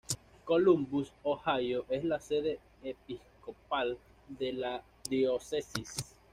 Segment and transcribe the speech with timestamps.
[0.45, 5.95] Columbus, Ohio es la sede episcopal de la diócesis.